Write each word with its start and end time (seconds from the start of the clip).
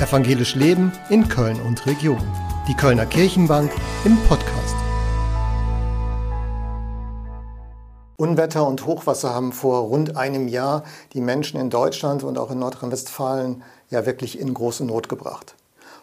Evangelisch 0.00 0.54
Leben 0.54 0.92
in 1.10 1.28
Köln 1.28 1.60
und 1.60 1.84
Region. 1.84 2.22
Die 2.66 2.74
Kölner 2.74 3.04
Kirchenbank 3.04 3.70
im 4.06 4.16
Podcast. 4.28 4.74
Unwetter 8.16 8.66
und 8.66 8.86
Hochwasser 8.86 9.34
haben 9.34 9.52
vor 9.52 9.80
rund 9.80 10.16
einem 10.16 10.48
Jahr 10.48 10.84
die 11.12 11.20
Menschen 11.20 11.60
in 11.60 11.68
Deutschland 11.68 12.22
und 12.24 12.38
auch 12.38 12.50
in 12.50 12.58
Nordrhein-Westfalen 12.60 13.62
ja 13.90 14.06
wirklich 14.06 14.40
in 14.40 14.54
große 14.54 14.86
Not 14.86 15.10
gebracht. 15.10 15.54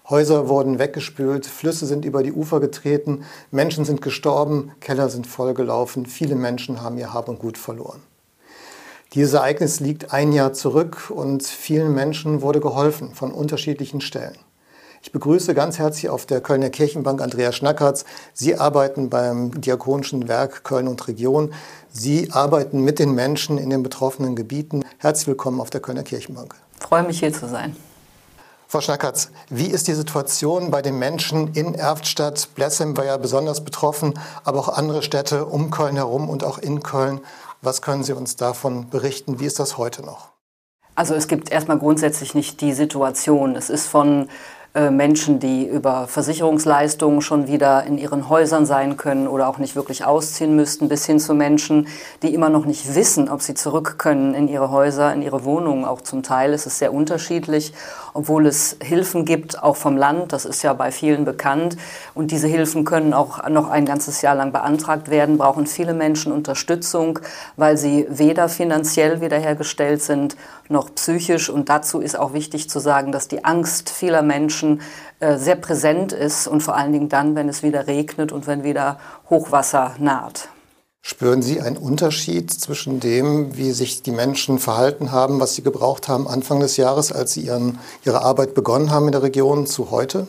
Häuser 0.08 0.48
wurden 0.48 0.78
weggespült, 0.78 1.48
Flüsse 1.48 1.88
sind 1.88 2.06
über 2.06 2.22
die 2.22 2.34
Ufer 2.34 2.60
getreten, 2.60 3.24
Menschen 3.50 3.84
sind 3.84 4.04
gestorben, 4.04 4.74
Keller 4.80 5.10
sind 5.10 5.26
vollgelaufen, 5.26 6.06
viele 6.06 6.36
Menschen 6.36 6.84
haben 6.84 7.00
ihr 7.00 7.14
Hab 7.16 7.30
und 7.30 7.40
Gut 7.40 7.58
verloren. 7.58 8.04
Dieses 9.14 9.34
Ereignis 9.34 9.80
liegt 9.80 10.12
ein 10.12 10.34
Jahr 10.34 10.52
zurück 10.52 11.10
und 11.10 11.44
vielen 11.44 11.94
Menschen 11.94 12.42
wurde 12.42 12.60
geholfen 12.60 13.14
von 13.14 13.32
unterschiedlichen 13.32 14.02
Stellen. 14.02 14.38
Ich 15.02 15.14
begrüße 15.14 15.54
ganz 15.54 15.80
herzlich 15.80 16.10
auf 16.10 16.26
der 16.26 16.42
Kölner 16.42 16.70
Kirchenbank 16.70 17.22
Andrea 17.22 17.54
Schnackertz. 17.54 18.04
Sie 18.34 18.58
arbeiten 18.58 19.10
beim 19.10 19.62
Diakonischen 19.62 20.28
Werk 20.28 20.66
Köln 20.66 20.90
und 20.90 21.08
Region. 21.08 21.54
Sie 21.90 22.32
arbeiten 22.32 22.82
mit 22.82 23.00
den 23.00 23.14
Menschen 23.14 23.58
in 23.58 23.70
den 23.70 23.82
betroffenen 23.82 24.36
Gebieten. 24.36 24.84
Herzlich 24.98 25.28
willkommen 25.28 25.62
auf 25.62 25.70
der 25.70 25.80
Kölner 25.80 26.04
Kirchenbank. 26.04 26.56
Ich 26.78 26.86
freue 26.86 27.04
mich 27.04 27.20
hier 27.20 27.32
zu 27.32 27.48
sein. 27.48 27.78
Frau 28.70 28.82
Schnackertz, 28.82 29.30
wie 29.50 29.68
ist 29.68 29.88
die 29.88 29.94
Situation 29.94 30.72
bei 30.72 30.82
den 30.82 31.00
Menschen 31.00 31.54
in 31.54 31.74
Erftstadt? 31.74 32.50
Blessem 32.54 32.98
war 32.98 33.06
ja 33.06 33.16
besonders 33.16 33.64
betroffen, 33.64 34.20
aber 34.44 34.60
auch 34.60 34.68
andere 34.68 35.04
Städte 35.04 35.46
um 35.46 35.72
Köln 35.72 35.96
herum 35.96 36.28
und 36.28 36.44
auch 36.44 36.58
in 36.58 36.84
Köln. 36.84 37.22
Was 37.62 37.82
können 37.82 38.04
Sie 38.04 38.14
uns 38.14 38.36
davon 38.36 38.90
berichten? 38.90 39.40
Wie 39.40 39.46
ist 39.46 39.60
das 39.60 39.78
heute 39.78 40.04
noch? 40.04 40.34
Also 40.96 41.14
es 41.14 41.28
gibt 41.28 41.52
erstmal 41.52 41.78
grundsätzlich 41.78 42.34
nicht 42.34 42.62
die 42.62 42.74
Situation. 42.74 43.56
Es 43.56 43.70
ist 43.70 43.88
von 43.88 44.30
Menschen, 44.74 45.40
die 45.40 45.66
über 45.66 46.08
Versicherungsleistungen 46.08 47.22
schon 47.22 47.48
wieder 47.48 47.86
in 47.86 47.98
ihren 47.98 48.30
Häusern 48.30 48.68
sein 48.68 48.96
können 48.96 49.28
oder 49.28 49.48
auch 49.48 49.58
nicht 49.58 49.76
wirklich 49.76 50.06
ausziehen 50.06 50.56
müssten, 50.56 50.88
bis 50.88 51.06
hin 51.06 51.20
zu 51.20 51.34
Menschen, 51.34 51.88
die 52.22 52.34
immer 52.34 52.50
noch 52.50 52.66
nicht 52.66 52.94
wissen, 52.94 53.28
ob 53.28 53.42
sie 53.42 53.56
zurück 53.56 53.96
können 53.98 54.36
in 54.36 54.48
ihre 54.48 54.70
Häuser, 54.70 55.12
in 55.14 55.24
ihre 55.24 55.44
Wohnungen. 55.46 55.84
Auch 55.84 56.02
zum 56.02 56.22
Teil 56.22 56.54
ist 56.54 56.68
es 56.68 56.78
sehr 56.78 56.94
unterschiedlich, 56.94 57.74
obwohl 58.14 58.46
es 58.46 58.78
Hilfen 58.82 59.26
gibt, 59.26 59.64
auch 59.64 59.76
vom 59.76 59.98
Land. 59.98 60.32
Das 60.32 60.46
ist 60.46 60.62
ja 60.62 60.74
bei 60.74 60.92
vielen 60.92 61.26
bekannt. 61.26 61.76
Und 62.14 62.30
diese 62.30 62.48
Hilfen 62.48 62.86
können 62.86 63.14
auch 63.14 63.50
noch 63.50 63.70
ein 63.70 63.86
ganzes 63.86 64.22
Jahr 64.22 64.36
lang 64.36 64.52
beantragt 64.52 65.10
werden, 65.10 65.40
brauchen 65.40 65.66
viele 65.66 65.96
Menschen 65.96 66.32
Unterstützung, 66.32 67.20
weil 67.56 67.78
sie 67.78 68.06
weder 68.10 68.48
finanziell 68.48 69.22
wiederhergestellt 69.22 70.04
sind 70.04 70.36
noch 70.70 70.94
psychisch. 70.96 71.50
Und 71.50 71.70
dazu 71.70 72.00
ist 72.00 72.18
auch 72.18 72.34
wichtig 72.34 72.70
zu 72.70 72.80
sagen, 72.80 73.12
dass 73.12 73.28
die 73.28 73.46
Angst 73.46 73.90
vieler 73.90 74.22
Menschen 74.22 74.82
äh, 75.20 75.38
sehr 75.38 75.56
präsent 75.56 76.14
ist 76.14 76.48
und 76.48 76.62
vor 76.62 76.76
allen 76.76 76.94
Dingen 76.94 77.10
dann, 77.10 77.36
wenn 77.36 77.50
es 77.50 77.64
wieder 77.64 77.88
regnet 77.88 78.32
und 78.32 78.48
wenn 78.48 78.64
wieder 78.64 79.00
Hochwasser 79.30 79.96
naht. 80.00 80.50
Spüren 81.02 81.42
Sie 81.42 81.62
einen 81.62 81.78
Unterschied 81.78 82.52
zwischen 82.52 83.00
dem, 83.00 83.56
wie 83.56 83.72
sich 83.72 84.02
die 84.04 84.12
Menschen 84.12 84.60
verhalten 84.60 85.14
haben, 85.14 85.40
was 85.40 85.56
sie 85.56 85.62
gebraucht 85.62 86.10
haben 86.10 86.28
Anfang 86.28 86.60
des 86.60 86.76
Jahres, 86.76 87.14
als 87.14 87.32
sie 87.32 87.42
ihren, 87.42 87.80
ihre 88.04 88.24
Arbeit 88.24 88.54
begonnen 88.54 88.92
haben 88.92 89.06
in 89.06 89.14
der 89.14 89.24
Region, 89.24 89.68
zu 89.68 89.90
heute? 89.90 90.28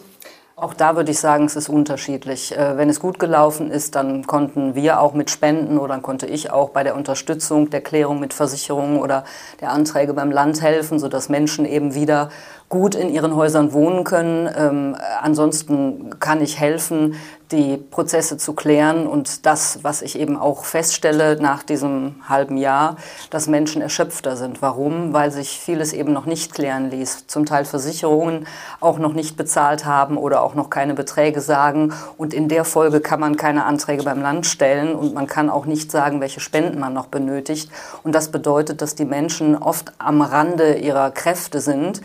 Auch 0.61 0.75
da 0.75 0.97
würde 0.97 1.12
ich 1.12 1.20
sagen, 1.20 1.45
es 1.45 1.55
ist 1.55 1.69
unterschiedlich. 1.69 2.56
Äh, 2.56 2.77
wenn 2.77 2.89
es 2.91 2.98
gut 2.98 3.20
gelaufen 3.20 3.70
ist, 3.70 3.95
dann 3.95 4.27
konnten 4.27 4.75
wir 4.75 5.00
auch 5.00 5.15
mit 5.15 5.31
Spenden 5.31 5.78
oder 5.78 5.95
dann 5.95 6.03
konnte 6.03 6.27
ich 6.27 6.50
auch 6.50 6.70
bei 6.70 6.83
der 6.83 6.97
Unterstützung 6.97 7.70
der 7.70 7.81
Klärung 7.81 8.19
mit 8.19 8.34
Versicherungen 8.34 8.98
oder 8.98 9.23
der 9.61 9.70
Anträge 9.70 10.15
beim 10.15 10.33
Land 10.33 10.61
helfen, 10.61 10.98
sodass 10.98 11.28
Menschen 11.28 11.65
eben 11.65 11.95
wieder 11.95 12.31
gut 12.69 12.97
in 12.97 13.09
ihren 13.09 13.37
Häusern 13.37 13.73
wohnen 13.73 14.03
können. 14.03 14.50
Ähm, 14.53 14.97
ansonsten 15.23 16.19
kann 16.19 16.41
ich 16.41 16.59
helfen, 16.59 17.15
die 17.52 17.77
Prozesse 17.77 18.36
zu 18.36 18.52
klären 18.52 19.06
und 19.06 19.46
das, 19.46 19.80
was 19.82 20.02
ich 20.02 20.18
eben 20.18 20.36
auch 20.36 20.64
feststelle 20.64 21.41
nach 21.41 21.62
diesem 21.62 22.16
halben 22.28 22.56
Jahr, 22.56 22.97
dass 23.31 23.47
Menschen 23.47 23.81
erschöpfter 23.81 24.36
sind. 24.36 24.60
Warum? 24.60 25.12
Weil 25.12 25.31
sich 25.31 25.58
vieles 25.58 25.92
eben 25.92 26.12
noch 26.12 26.26
nicht 26.26 26.54
klären 26.54 26.91
ließ. 26.91 27.26
Zum 27.26 27.47
Teil 27.47 27.64
Versicherungen 27.64 28.47
auch 28.81 28.98
noch 28.98 29.14
nicht 29.14 29.37
bezahlt 29.37 29.84
haben 29.84 30.16
oder 30.19 30.42
auch 30.42 30.54
noch 30.54 30.69
keine 30.69 30.94
Beträge 30.94 31.41
sagen. 31.41 31.94
Und 32.16 32.34
in 32.34 32.48
der 32.48 32.64
Folge 32.64 33.00
kann 33.00 33.20
man 33.20 33.37
keine 33.37 33.64
Anträge 33.64 34.03
beim 34.03 34.20
Land 34.20 34.47
stellen 34.47 34.94
und 34.94 35.14
man 35.14 35.26
kann 35.26 35.48
auch 35.48 35.66
nicht 35.66 35.91
sagen, 35.91 36.20
welche 36.20 36.41
Spenden 36.41 36.78
man 36.78 36.92
noch 36.92 37.06
benötigt. 37.06 37.70
Und 38.03 38.14
das 38.14 38.28
bedeutet, 38.28 38.82
dass 38.82 38.94
die 38.94 39.04
Menschen 39.04 39.56
oft 39.56 39.92
am 39.98 40.20
Rande 40.20 40.75
ihrer 40.75 41.10
Kräfte 41.10 41.60
sind. 41.60 42.03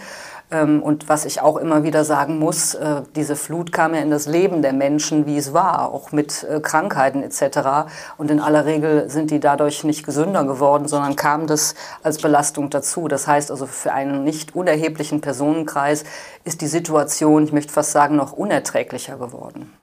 Ähm, 0.54 0.84
und 0.84 1.10
was 1.10 1.26
ich 1.26 1.42
auch 1.42 1.58
immer 1.58 1.84
wieder 1.84 2.06
sagen 2.06 2.38
muss, 2.38 2.76
äh, 2.76 3.02
diese 3.16 3.36
Flut 3.36 3.72
kam 3.72 3.96
ja 3.96 4.02
in 4.02 4.12
das 4.12 4.28
Leben 4.28 4.62
der 4.62 4.72
Menschen, 4.72 5.26
wie 5.26 5.38
es 5.38 5.52
war, 5.52 5.92
auch 5.92 6.12
mit 6.12 6.44
äh, 6.44 6.60
Krankheiten 6.60 7.24
etc. 7.24 7.90
Und 8.18 8.30
in 8.30 8.40
aller 8.40 8.66
Regel 8.66 9.10
sind 9.10 9.32
die 9.32 9.40
dadurch 9.40 9.84
nicht 9.84 10.06
gesünder 10.06 10.46
geworden, 10.46 10.88
sondern 10.88 11.16
kam 11.16 11.48
das 11.48 11.74
als 12.04 12.20
Belastung 12.20 12.70
dazu. 12.70 13.08
Das 13.08 13.26
heißt 13.26 13.50
also, 13.50 13.66
für 13.66 13.94
einen 13.94 14.24
nicht 14.24 14.56
unerheblichen 14.56 15.22
Personenkreis 15.22 16.04
ist 16.44 16.62
die 16.62 16.68
Situation, 16.68 17.44
ich 17.46 17.52
möchte 17.52 17.74
fast 17.74 17.92
sagen, 17.92 18.16
noch 18.16 18.32
unerträglicher 18.34 19.18
geworden. 19.18 19.74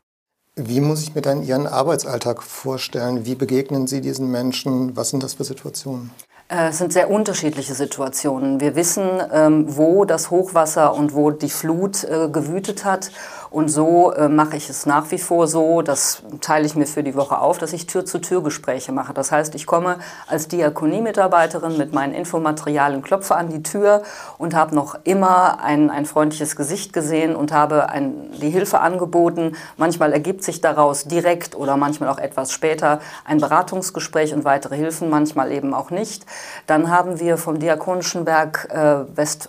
Wie 0.54 0.80
muss 0.80 1.02
ich 1.02 1.14
mir 1.14 1.22
dann 1.22 1.42
Ihren 1.42 1.66
Arbeitsalltag 1.66 2.42
vorstellen? 2.42 3.24
Wie 3.24 3.34
begegnen 3.34 3.86
Sie 3.86 4.00
diesen 4.00 4.30
Menschen? 4.30 4.96
Was 4.96 5.10
sind 5.10 5.22
das 5.22 5.34
für 5.34 5.44
Situationen? 5.44 6.10
Äh, 6.50 6.68
es 6.68 6.78
sind 6.78 6.92
sehr 6.92 7.10
unterschiedliche 7.10 7.74
Situationen. 7.74 8.60
Wir 8.60 8.74
wissen, 8.74 9.08
ähm, 9.32 9.64
wo 9.76 10.04
das 10.04 10.30
Hochwasser 10.30 10.94
und 10.94 11.14
wo 11.14 11.30
die 11.30 11.48
Flut 11.48 12.04
äh, 12.04 12.28
gewütet 12.28 12.84
hat. 12.84 13.10
Und 13.50 13.68
so 13.68 14.12
äh, 14.12 14.28
mache 14.28 14.56
ich 14.56 14.70
es 14.70 14.86
nach 14.86 15.10
wie 15.10 15.18
vor 15.18 15.48
so, 15.48 15.82
das 15.82 16.22
teile 16.40 16.66
ich 16.66 16.76
mir 16.76 16.86
für 16.86 17.02
die 17.02 17.16
Woche 17.16 17.38
auf, 17.38 17.58
dass 17.58 17.72
ich 17.72 17.86
Tür-zu-Tür-Gespräche 17.86 18.92
mache. 18.92 19.12
Das 19.12 19.32
heißt, 19.32 19.56
ich 19.56 19.66
komme 19.66 19.98
als 20.28 20.46
Diakonie-Mitarbeiterin 20.46 21.76
mit 21.76 21.92
meinen 21.92 22.14
Infomaterialien, 22.14 23.02
klopfe 23.02 23.34
an 23.34 23.48
die 23.48 23.64
Tür 23.64 24.02
und 24.38 24.54
habe 24.54 24.76
noch 24.76 24.96
immer 25.02 25.64
ein, 25.64 25.90
ein 25.90 26.06
freundliches 26.06 26.54
Gesicht 26.54 26.92
gesehen 26.92 27.34
und 27.34 27.50
habe 27.50 27.88
ein, 27.88 28.30
die 28.40 28.50
Hilfe 28.50 28.80
angeboten. 28.80 29.56
Manchmal 29.76 30.12
ergibt 30.12 30.44
sich 30.44 30.60
daraus 30.60 31.04
direkt 31.04 31.56
oder 31.56 31.76
manchmal 31.76 32.08
auch 32.08 32.18
etwas 32.18 32.52
später 32.52 33.00
ein 33.24 33.38
Beratungsgespräch 33.38 34.32
und 34.32 34.44
weitere 34.44 34.76
Hilfen, 34.76 35.10
manchmal 35.10 35.50
eben 35.50 35.74
auch 35.74 35.90
nicht. 35.90 36.24
Dann 36.68 36.88
haben 36.88 37.18
wir 37.18 37.36
vom 37.36 37.58
Diakonischen 37.58 38.26
Werk 38.26 38.68
äh, 38.70 39.04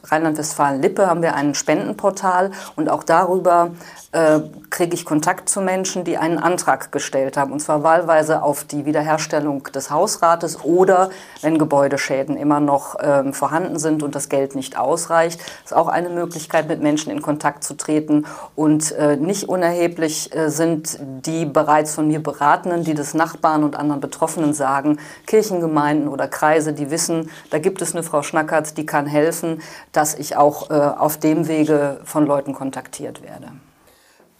Rheinland-Westfalen-Lippe 0.09 1.07
haben 1.07 1.21
wir 1.21 1.35
ein 1.35 1.53
Spendenportal 1.53 2.49
und 2.75 2.89
auch 2.89 3.03
darüber 3.03 3.71
äh, 4.11 4.41
kriege 4.69 4.93
ich 4.93 5.05
Kontakt 5.05 5.49
zu 5.49 5.61
Menschen, 5.61 6.03
die 6.03 6.17
einen 6.17 6.37
Antrag 6.37 6.91
gestellt 6.91 7.37
haben, 7.37 7.51
und 7.51 7.59
zwar 7.59 7.83
wahlweise 7.83 8.43
auf 8.43 8.63
die 8.63 8.85
Wiederherstellung 8.85 9.63
des 9.73 9.89
Hausrates 9.89 10.63
oder 10.63 11.09
wenn 11.41 11.57
Gebäudeschäden 11.57 12.35
immer 12.35 12.59
noch 12.59 12.95
ähm, 13.01 13.33
vorhanden 13.33 13.79
sind 13.79 14.03
und 14.03 14.15
das 14.15 14.29
Geld 14.29 14.55
nicht 14.55 14.77
ausreicht. 14.77 15.39
Ist 15.63 15.73
auch 15.73 15.87
eine 15.87 16.09
Möglichkeit, 16.09 16.67
mit 16.67 16.81
Menschen 16.81 17.11
in 17.11 17.21
Kontakt 17.21 17.63
zu 17.63 17.75
treten. 17.75 18.25
Und 18.55 18.91
äh, 18.93 19.15
nicht 19.15 19.47
unerheblich 19.47 20.35
äh, 20.35 20.49
sind 20.49 20.99
die 21.25 21.45
bereits 21.45 21.95
von 21.95 22.07
mir 22.07 22.21
Beratenden, 22.21 22.83
die 22.83 22.93
des 22.93 23.13
Nachbarn 23.13 23.63
und 23.63 23.75
anderen 23.75 24.01
Betroffenen 24.01 24.53
sagen, 24.53 24.99
Kirchengemeinden 25.25 26.07
oder 26.07 26.27
Kreise, 26.27 26.73
die 26.73 26.91
wissen, 26.91 27.29
da 27.49 27.59
gibt 27.59 27.81
es 27.81 27.93
eine 27.93 28.03
Frau 28.03 28.23
Schnackert, 28.23 28.77
die 28.77 28.85
kann 28.85 29.05
helfen, 29.05 29.61
dass 29.91 30.15
ich 30.15 30.35
auch 30.35 30.69
äh, 30.69 30.73
auf 30.73 31.17
dem 31.17 31.47
Wege 31.47 32.01
von 32.03 32.25
Leuten 32.25 32.53
kontaktiert 32.53 33.23
werde. 33.23 33.51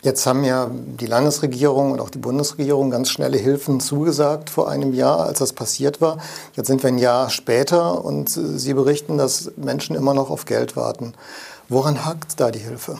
Jetzt 0.04 0.26
haben 0.26 0.44
ja 0.44 0.68
die 0.72 1.06
Landesregierung 1.06 1.92
und 1.92 2.00
auch 2.00 2.10
die 2.10 2.18
Bundesregierung 2.18 2.90
ganz 2.90 3.10
schnelle 3.10 3.38
Hilfen 3.38 3.80
zugesagt 3.80 4.50
vor 4.50 4.68
einem 4.68 4.94
Jahr, 4.94 5.20
als 5.20 5.38
das 5.38 5.54
passiert 5.54 6.02
war. 6.02 6.18
Jetzt 6.54 6.68
sind 6.68 6.82
wir 6.82 6.88
ein 6.88 6.98
Jahr 6.98 7.30
später 7.30 8.04
und 8.04 8.30
Sie 8.30 8.74
berichten, 8.74 9.20
dass 9.20 9.52
Menschen 9.58 9.96
immer 9.96 10.16
noch 10.16 10.32
auf 10.32 10.46
Geld 10.46 10.76
warten. 10.76 11.14
Woran 11.70 12.04
hakt 12.04 12.40
da 12.40 12.50
die 12.50 12.60
Hilfe? 12.60 12.98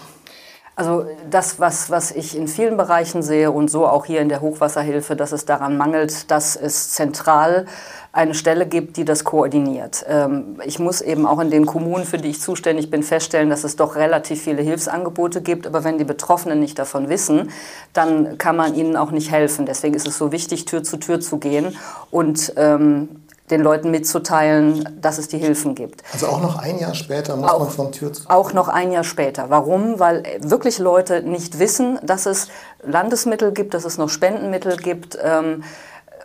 Also 0.76 1.06
das, 1.30 1.60
was, 1.60 1.90
was 1.90 2.12
ich 2.12 2.38
in 2.38 2.48
vielen 2.48 2.78
Bereichen 2.78 3.24
sehe 3.24 3.52
und 3.52 3.70
so 3.70 3.88
auch 3.88 4.06
hier 4.06 4.22
in 4.22 4.30
der 4.30 4.42
Hochwasserhilfe, 4.42 5.16
dass 5.16 5.32
es 5.32 5.46
daran 5.46 5.78
mangelt, 5.78 6.30
dass 6.32 6.56
es 6.56 6.92
zentral 6.92 7.66
eine 8.14 8.34
Stelle 8.34 8.66
gibt, 8.66 8.98
die 8.98 9.06
das 9.06 9.24
koordiniert. 9.24 10.06
Ähm, 10.08 10.60
ich 10.66 10.80
muss 10.80 11.02
eben 11.02 11.26
auch 11.26 11.40
in 11.40 11.50
den 11.50 11.66
Kommunen, 11.66 12.06
für 12.06 12.18
die 12.18 12.30
ich 12.30 12.42
zuständig 12.42 12.90
bin, 12.90 13.04
feststellen, 13.04 13.50
dass 13.50 13.64
es 13.64 13.78
doch 13.78 13.96
relativ 13.96 14.42
viele 14.42 14.62
Hilfsangebote 14.62 15.42
gibt. 15.42 15.66
Aber 15.66 15.84
wenn 15.84 15.98
die 15.98 16.04
Betroffenen 16.04 16.60
nicht 16.60 16.78
davon 16.78 17.08
wissen, 17.08 17.52
dann 17.94 18.38
kann 18.38 18.58
man 18.58 18.76
ihnen 18.76 18.98
auch 18.98 19.12
nicht 19.12 19.32
helfen. 19.32 19.66
Deswegen 19.66 19.96
ist 19.96 20.08
es 20.08 20.18
so 20.18 20.32
wichtig, 20.32 20.66
Tür 20.66 20.84
zu 20.84 20.98
Tür 20.98 21.22
zu 21.22 21.38
gehen 21.38 21.78
und 22.10 22.54
ähm, 22.58 23.08
den 23.50 23.62
Leuten 23.62 23.92
mitzuteilen, 23.92 24.98
dass 25.00 25.18
es 25.18 25.28
die 25.28 25.38
Hilfen 25.38 25.76
gibt. 25.76 26.04
Also 26.14 26.28
auch 26.28 26.42
noch 26.42 26.58
ein 26.58 26.80
Jahr 26.80 26.96
später 26.96 27.36
muss 27.36 27.52
auch, 27.52 27.60
man 27.60 27.70
von 27.70 27.92
Tür 27.92 28.14
zu 28.14 28.24
Tür. 28.24 28.32
Auch 28.32 28.54
noch 28.54 28.70
ein 28.70 28.92
Jahr 28.92 29.04
später. 29.04 29.50
Warum? 29.50 30.00
Weil 30.00 30.24
wirklich 30.40 30.80
Leute 30.80 31.22
nicht 31.22 31.60
wissen, 31.60 32.00
dass 32.02 32.26
es 32.26 32.48
Landesmittel 32.82 33.52
gibt, 33.52 33.74
dass 33.74 33.86
es 33.86 33.98
noch 33.98 34.10
Spendenmittel 34.10 34.78
gibt. 34.78 35.18
Ähm, 35.22 35.64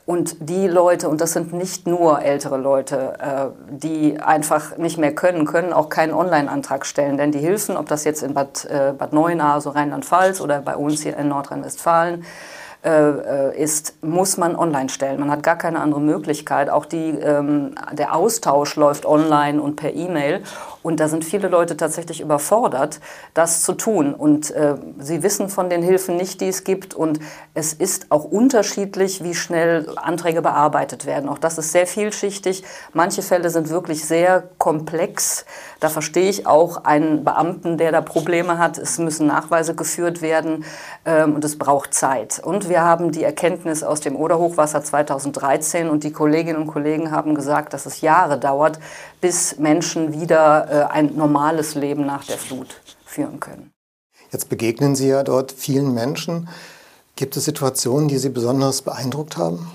Und 0.06 0.48
die 0.48 0.68
Leute, 0.68 1.08
und 1.08 1.20
das 1.20 1.32
sind 1.32 1.52
nicht 1.52 1.88
nur 1.88 2.22
ältere 2.22 2.56
Leute, 2.56 3.14
äh, 3.18 3.74
die 3.74 4.20
einfach 4.20 4.76
nicht 4.78 4.98
mehr 4.98 5.12
können, 5.12 5.46
können 5.46 5.72
auch 5.72 5.88
keinen 5.88 6.14
Online-Antrag 6.14 6.86
stellen. 6.86 7.16
Denn 7.16 7.32
die 7.32 7.40
Hilfen, 7.40 7.76
ob 7.76 7.88
das 7.88 8.04
jetzt 8.04 8.22
in 8.22 8.32
Bad, 8.32 8.66
äh, 8.66 8.92
Bad 8.96 9.12
Neuenahr, 9.12 9.60
so 9.60 9.70
Rheinland-Pfalz 9.70 10.40
oder 10.40 10.60
bei 10.60 10.76
uns 10.76 11.02
hier 11.02 11.16
in 11.16 11.26
Nordrhein-Westfalen, 11.26 12.24
äh, 12.86 13.62
ist, 13.62 14.02
muss 14.04 14.36
man 14.36 14.54
online 14.54 14.88
stellen. 14.88 15.18
Man 15.18 15.30
hat 15.30 15.42
gar 15.42 15.56
keine 15.56 15.80
andere 15.80 16.00
Möglichkeit. 16.00 16.70
Auch 16.70 16.86
die, 16.86 17.10
ähm, 17.10 17.74
der 17.92 18.14
Austausch 18.14 18.76
läuft 18.76 19.04
online 19.04 19.60
und 19.60 19.76
per 19.76 19.92
E-Mail. 19.94 20.42
Und 20.82 21.00
da 21.00 21.08
sind 21.08 21.24
viele 21.24 21.48
Leute 21.48 21.76
tatsächlich 21.76 22.20
überfordert, 22.20 23.00
das 23.34 23.62
zu 23.62 23.72
tun. 23.72 24.14
Und 24.14 24.52
äh, 24.52 24.76
sie 25.00 25.24
wissen 25.24 25.48
von 25.48 25.68
den 25.68 25.82
Hilfen 25.82 26.16
nicht, 26.16 26.40
die 26.40 26.48
es 26.48 26.62
gibt. 26.62 26.94
Und 26.94 27.18
es 27.54 27.72
ist 27.72 28.06
auch 28.10 28.24
unterschiedlich, 28.24 29.24
wie 29.24 29.34
schnell 29.34 29.88
Anträge 29.96 30.42
bearbeitet 30.42 31.04
werden. 31.04 31.28
Auch 31.28 31.38
das 31.38 31.58
ist 31.58 31.72
sehr 31.72 31.88
vielschichtig. 31.88 32.62
Manche 32.92 33.22
Fälle 33.22 33.50
sind 33.50 33.68
wirklich 33.68 34.04
sehr 34.04 34.44
komplex. 34.58 35.44
Da 35.80 35.88
verstehe 35.88 36.30
ich 36.30 36.46
auch 36.46 36.84
einen 36.84 37.24
Beamten, 37.24 37.78
der 37.78 37.90
da 37.90 38.00
Probleme 38.00 38.58
hat. 38.58 38.78
Es 38.78 38.98
müssen 38.98 39.26
Nachweise 39.26 39.74
geführt 39.74 40.22
werden 40.22 40.64
ähm, 41.04 41.34
und 41.34 41.44
es 41.44 41.58
braucht 41.58 41.94
Zeit. 41.94 42.40
Und 42.44 42.68
wir 42.68 42.75
haben 42.82 43.12
die 43.12 43.22
Erkenntnis 43.22 43.82
aus 43.82 44.00
dem 44.00 44.16
Oderhochwasser 44.16 44.82
2013 44.82 45.88
und 45.88 46.04
die 46.04 46.12
Kolleginnen 46.12 46.62
und 46.62 46.66
Kollegen 46.66 47.10
haben 47.10 47.34
gesagt, 47.34 47.72
dass 47.72 47.86
es 47.86 48.00
Jahre 48.00 48.38
dauert, 48.38 48.78
bis 49.20 49.58
Menschen 49.58 50.12
wieder 50.20 50.68
äh, 50.70 50.92
ein 50.92 51.16
normales 51.16 51.74
Leben 51.74 52.06
nach 52.06 52.24
der 52.24 52.38
Flut 52.38 52.80
führen 53.04 53.40
können. 53.40 53.72
Jetzt 54.32 54.48
begegnen 54.48 54.96
Sie 54.96 55.08
ja 55.08 55.22
dort 55.22 55.52
vielen 55.52 55.94
Menschen. 55.94 56.48
Gibt 57.14 57.36
es 57.36 57.44
Situationen, 57.44 58.08
die 58.08 58.18
Sie 58.18 58.28
besonders 58.28 58.82
beeindruckt 58.82 59.36
haben? 59.36 59.70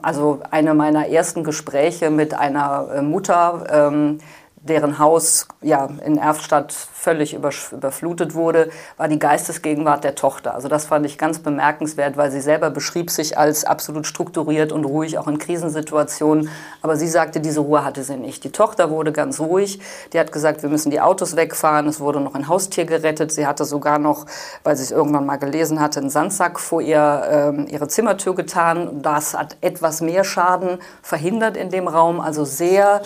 Also 0.00 0.40
eine 0.50 0.74
meiner 0.74 1.08
ersten 1.08 1.44
Gespräche 1.44 2.10
mit 2.10 2.34
einer 2.34 2.88
äh, 2.94 3.02
Mutter, 3.02 3.66
ähm, 3.70 4.18
deren 4.64 5.00
Haus 5.00 5.48
ja, 5.60 5.88
in 6.04 6.18
Erftstadt 6.18 6.72
völlig 6.72 7.34
überflutet 7.34 8.34
wurde, 8.34 8.70
war 8.96 9.08
die 9.08 9.18
Geistesgegenwart 9.18 10.04
der 10.04 10.14
Tochter. 10.14 10.54
Also 10.54 10.68
das 10.68 10.86
fand 10.86 11.04
ich 11.04 11.18
ganz 11.18 11.40
bemerkenswert, 11.40 12.16
weil 12.16 12.30
sie 12.30 12.40
selber 12.40 12.70
beschrieb 12.70 13.10
sich 13.10 13.36
als 13.36 13.64
absolut 13.64 14.06
strukturiert 14.06 14.70
und 14.70 14.84
ruhig, 14.84 15.18
auch 15.18 15.26
in 15.26 15.38
Krisensituationen. 15.38 16.48
Aber 16.80 16.94
sie 16.96 17.08
sagte, 17.08 17.40
diese 17.40 17.58
Ruhe 17.58 17.84
hatte 17.84 18.04
sie 18.04 18.16
nicht. 18.16 18.44
Die 18.44 18.52
Tochter 18.52 18.90
wurde 18.90 19.10
ganz 19.10 19.40
ruhig. 19.40 19.80
Die 20.12 20.20
hat 20.20 20.30
gesagt, 20.30 20.62
wir 20.62 20.70
müssen 20.70 20.90
die 20.90 21.00
Autos 21.00 21.34
wegfahren. 21.34 21.88
Es 21.88 21.98
wurde 21.98 22.20
noch 22.20 22.36
ein 22.36 22.46
Haustier 22.46 22.84
gerettet. 22.84 23.32
Sie 23.32 23.48
hatte 23.48 23.64
sogar 23.64 23.98
noch, 23.98 24.26
weil 24.62 24.76
sie 24.76 24.84
es 24.84 24.92
irgendwann 24.92 25.26
mal 25.26 25.38
gelesen 25.38 25.80
hatte, 25.80 25.98
einen 25.98 26.10
Sandsack 26.10 26.60
vor 26.60 26.80
ihr, 26.80 27.56
äh, 27.58 27.72
ihre 27.72 27.88
Zimmertür 27.88 28.36
getan. 28.36 29.02
Das 29.02 29.34
hat 29.34 29.56
etwas 29.60 30.00
mehr 30.02 30.22
Schaden 30.22 30.78
verhindert 31.02 31.56
in 31.56 31.70
dem 31.70 31.88
Raum. 31.88 32.20
Also 32.20 32.44
sehr 32.44 33.02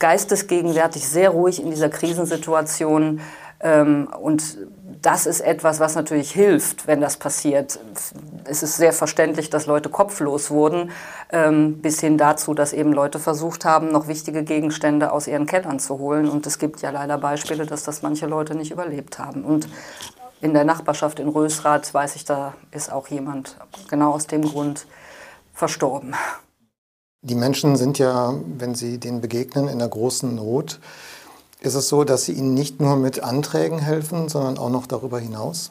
geistesgegenwärtig, 0.00 1.08
sehr 1.08 1.30
ruhig 1.30 1.62
in 1.62 1.70
dieser 1.70 1.88
Krisensituation. 1.88 3.20
Ähm, 3.60 4.08
und 4.20 4.58
das 5.02 5.26
ist 5.26 5.40
etwas, 5.40 5.80
was 5.80 5.94
natürlich 5.94 6.32
hilft, 6.32 6.86
wenn 6.86 7.00
das 7.00 7.16
passiert. 7.16 7.78
Es 8.44 8.62
ist 8.62 8.76
sehr 8.76 8.92
verständlich, 8.92 9.48
dass 9.48 9.66
Leute 9.66 9.88
kopflos 9.88 10.50
wurden, 10.50 10.90
ähm, 11.30 11.80
bis 11.80 12.00
hin 12.00 12.18
dazu, 12.18 12.54
dass 12.54 12.72
eben 12.72 12.92
Leute 12.92 13.18
versucht 13.18 13.64
haben, 13.64 13.92
noch 13.92 14.08
wichtige 14.08 14.42
Gegenstände 14.42 15.12
aus 15.12 15.26
ihren 15.26 15.46
Kellern 15.46 15.78
zu 15.78 15.98
holen. 15.98 16.28
Und 16.28 16.46
es 16.46 16.58
gibt 16.58 16.82
ja 16.82 16.90
leider 16.90 17.18
Beispiele, 17.18 17.66
dass 17.66 17.84
das 17.84 18.02
manche 18.02 18.26
Leute 18.26 18.54
nicht 18.54 18.72
überlebt 18.72 19.18
haben. 19.18 19.44
Und 19.44 19.68
in 20.40 20.54
der 20.54 20.64
Nachbarschaft 20.64 21.20
in 21.20 21.28
Rösrath 21.28 21.92
weiß 21.92 22.16
ich, 22.16 22.24
da 22.24 22.54
ist 22.70 22.90
auch 22.90 23.08
jemand 23.08 23.56
genau 23.88 24.12
aus 24.12 24.26
dem 24.26 24.42
Grund 24.42 24.86
verstorben. 25.52 26.14
Die 27.22 27.34
Menschen 27.34 27.76
sind 27.76 27.98
ja, 27.98 28.32
wenn 28.56 28.74
sie 28.74 28.98
denen 28.98 29.20
begegnen, 29.20 29.68
in 29.68 29.78
der 29.78 29.88
großen 29.88 30.34
Not. 30.34 30.80
Ist 31.60 31.74
es 31.74 31.88
so, 31.88 32.04
dass 32.04 32.24
sie 32.24 32.32
ihnen 32.32 32.54
nicht 32.54 32.80
nur 32.80 32.96
mit 32.96 33.22
Anträgen 33.22 33.78
helfen, 33.78 34.30
sondern 34.30 34.56
auch 34.56 34.70
noch 34.70 34.86
darüber 34.86 35.18
hinaus? 35.18 35.70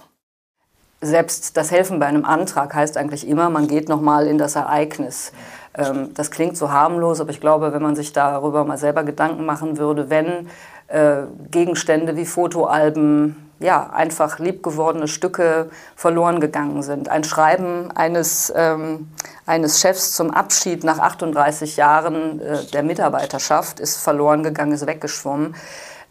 Selbst 1.02 1.58
das 1.58 1.72
Helfen 1.72 2.00
bei 2.00 2.06
einem 2.06 2.26
Antrag 2.26 2.76
heißt 2.76 2.98
eigentlich 2.98 3.28
immer, 3.28 3.50
man 3.50 3.68
geht 3.68 3.90
noch 3.90 4.02
mal 4.02 4.28
in 4.28 4.38
das 4.38 4.56
Ereignis. 4.56 5.32
Ähm, 5.74 6.14
das 6.14 6.30
klingt 6.30 6.56
so 6.56 6.72
harmlos, 6.72 7.20
aber 7.20 7.32
ich 7.32 7.42
glaube, 7.42 7.74
wenn 7.74 7.82
man 7.82 7.96
sich 7.96 8.14
darüber 8.14 8.64
mal 8.64 8.78
selber 8.78 9.04
Gedanken 9.04 9.46
machen 9.46 9.78
würde, 9.78 10.12
wenn 10.12 10.50
äh, 10.88 11.24
Gegenstände 11.50 12.16
wie 12.16 12.26
Fotoalben, 12.26 13.50
ja, 13.60 13.90
einfach 13.90 14.40
liebgewordene 14.40 15.08
Stücke 15.08 15.70
verloren 15.96 16.40
gegangen 16.40 16.82
sind. 16.82 17.10
Ein 17.10 17.24
Schreiben 17.24 17.92
eines, 17.92 18.54
ähm, 18.56 19.10
eines 19.50 19.82
Chefs 19.82 20.12
zum 20.12 20.32
Abschied 20.32 20.84
nach 20.84 21.00
38 21.00 21.76
Jahren 21.76 22.40
äh, 22.40 22.64
der 22.66 22.84
Mitarbeiterschaft 22.84 23.80
ist 23.80 23.98
verloren 23.98 24.44
gegangen, 24.44 24.72
ist 24.72 24.86
weggeschwommen. 24.86 25.56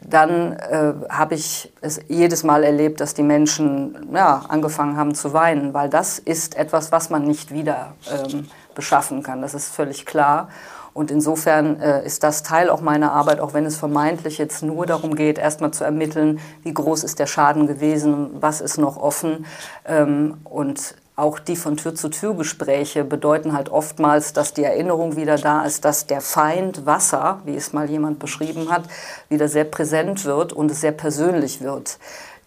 Dann 0.01 0.53
äh, 0.55 0.93
habe 1.09 1.35
ich 1.35 1.73
es 1.81 2.01
jedes 2.09 2.43
Mal 2.43 2.65
erlebt, 2.65 3.01
dass 3.01 3.15
die 3.15 3.23
Menschen 3.23 4.09
ja, 4.13 4.43
angefangen 4.49 4.97
haben 4.97 5.15
zu 5.15 5.33
weinen, 5.33 5.73
weil 5.73 5.89
das 5.89 6.19
ist 6.19 6.57
etwas, 6.57 6.93
was 6.93 7.11
man 7.11 7.23
nicht 7.23 7.53
wieder 7.53 7.95
ähm, 8.13 8.49
beschaffen 8.75 9.23
kann. 9.23 9.41
Das 9.41 9.55
ist 9.55 9.69
völlig 9.69 10.05
klar. 10.05 10.49
Und 10.93 11.13
insofern 11.13 11.81
äh, 11.81 12.05
ist 12.05 12.25
das 12.25 12.43
Teil 12.43 12.71
auch 12.71 12.81
meiner 12.81 13.13
Arbeit, 13.13 13.39
auch 13.39 13.55
wenn 13.55 13.67
es 13.67 13.77
vermeintlich 13.77 14.39
jetzt 14.39 14.65
nur 14.65 14.85
darum 14.85 15.15
geht, 15.15 15.39
erstmal 15.39 15.71
zu 15.71 15.85
ermitteln, 15.85 16.41
wie 16.65 16.75
groß 16.75 17.05
ist 17.05 17.21
der 17.21 17.27
Schaden 17.27 17.69
gewesen, 17.69 18.31
was 18.41 18.61
ist 18.61 18.79
noch 18.79 18.97
offen. 18.97 19.47
Ähm, 19.85 20.39
und 20.43 20.97
auch 21.19 21.41
die 21.41 21.57
von 21.57 21.77
Tür 21.77 21.95
zu 21.95 22.09
Tür 22.09 22.35
Gespräche 22.35 23.03
bedeuten 23.03 23.53
halt 23.53 23.71
oftmals, 23.71 24.33
dass 24.33 24.55
die 24.55 24.63
Erinnerung 24.63 25.17
wieder 25.17 25.37
da 25.37 25.65
ist, 25.65 25.85
dass 25.85 26.07
der 26.07 26.21
Feind 26.21 26.87
Wasser, 26.87 27.41
wie 27.45 27.57
es 27.57 27.73
mal 27.73 27.91
jemand 27.91 28.21
beschrieben 28.21 28.71
hat, 28.71 28.85
wieder 29.29 29.49
sehr 29.49 29.65
präsent 29.65 30.25
wird 30.25 30.53
und 30.53 30.71
es 30.71 30.81
sehr 30.81 30.93
persönlich 30.93 31.61
wird. 31.61 31.99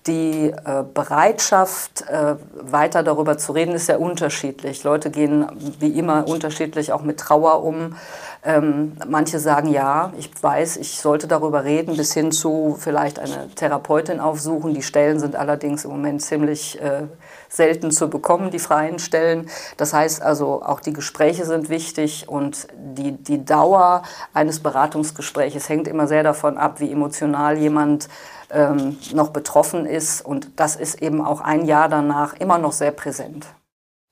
Die 0.07 0.47
äh, 0.49 0.83
Bereitschaft, 0.93 2.01
äh, 2.07 2.35
weiter 2.59 3.03
darüber 3.03 3.37
zu 3.37 3.51
reden, 3.51 3.75
ist 3.75 3.85
sehr 3.85 4.01
unterschiedlich. 4.01 4.83
Leute 4.83 5.11
gehen 5.11 5.45
wie 5.79 5.91
immer 5.99 6.27
unterschiedlich 6.27 6.91
auch 6.91 7.03
mit 7.03 7.19
Trauer 7.19 7.63
um. 7.63 7.95
Ähm, 8.43 8.93
manche 9.07 9.37
sagen, 9.37 9.69
ja, 9.69 10.11
ich 10.17 10.31
weiß, 10.41 10.77
ich 10.77 10.99
sollte 10.99 11.27
darüber 11.27 11.65
reden, 11.65 11.97
bis 11.97 12.13
hin 12.13 12.31
zu 12.31 12.77
vielleicht 12.79 13.19
eine 13.19 13.49
Therapeutin 13.53 14.19
aufsuchen. 14.19 14.73
Die 14.73 14.81
Stellen 14.81 15.19
sind 15.19 15.35
allerdings 15.35 15.85
im 15.85 15.91
Moment 15.91 16.23
ziemlich 16.23 16.81
äh, 16.81 17.03
selten 17.51 17.91
zu 17.91 18.09
bekommen, 18.09 18.49
die 18.49 18.59
freien 18.59 18.97
Stellen. 18.97 19.49
Das 19.77 19.93
heißt 19.93 20.21
also, 20.21 20.63
auch 20.63 20.79
die 20.79 20.93
Gespräche 20.93 21.45
sind 21.45 21.69
wichtig 21.69 22.27
und 22.29 22.67
die, 22.73 23.11
die 23.11 23.43
Dauer 23.43 24.03
eines 24.33 24.61
Beratungsgespräches 24.61 25.67
hängt 25.69 25.87
immer 25.87 26.07
sehr 26.07 26.23
davon 26.23 26.57
ab, 26.57 26.79
wie 26.79 26.91
emotional 26.91 27.57
jemand 27.57 28.07
ähm, 28.49 28.97
noch 29.13 29.29
betroffen 29.29 29.85
ist. 29.85 30.25
Und 30.25 30.49
das 30.55 30.75
ist 30.77 31.01
eben 31.01 31.23
auch 31.23 31.41
ein 31.41 31.65
Jahr 31.65 31.89
danach 31.89 32.33
immer 32.33 32.57
noch 32.57 32.71
sehr 32.71 32.91
präsent. 32.91 33.45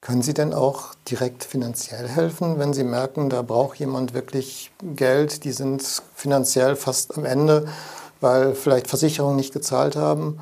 Können 0.01 0.21
Sie 0.21 0.33
denn 0.33 0.53
auch 0.53 0.93
direkt 1.09 1.43
finanziell 1.43 2.07
helfen, 2.07 2.57
wenn 2.57 2.73
Sie 2.73 2.85
merken, 2.85 3.29
da 3.29 3.41
braucht 3.41 3.79
jemand 3.79 4.13
wirklich 4.13 4.71
Geld, 4.81 5.43
die 5.43 5.51
sind 5.51 5.83
finanziell 6.15 6.77
fast 6.77 7.17
am 7.17 7.25
Ende, 7.25 7.67
weil 8.21 8.55
vielleicht 8.55 8.87
Versicherungen 8.87 9.35
nicht 9.35 9.53
gezahlt 9.53 9.97
haben? 9.97 10.39